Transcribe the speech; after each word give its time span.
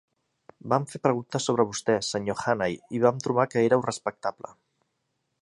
Vam 0.71 0.87
fer 0.93 1.01
preguntes 1.03 1.45
sobre 1.49 1.65
vostè, 1.73 1.97
senyor 2.07 2.41
Hannay, 2.45 2.79
i 2.97 3.03
vam 3.05 3.21
trobar 3.27 3.47
que 3.53 3.65
éreu 3.69 3.87
respectable. 3.91 4.55